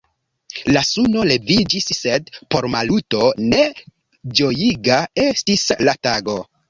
[0.75, 3.61] La suno leviĝis, sed por Maluto ne
[4.41, 6.39] ĝojiga estis la tago.